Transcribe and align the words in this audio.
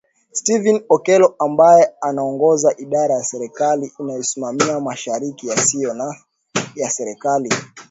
Stephen 0.31 0.83
Okello, 0.89 1.35
ambaye 1.39 1.89
anaongoza 2.01 2.77
idara 2.77 3.15
ya 3.15 3.23
serikali 3.23 3.93
inayosimamia 3.99 4.79
mashirika 4.79 5.47
yasiyo 5.47 5.95
ya 6.75 6.87
kiserikali 6.87 7.49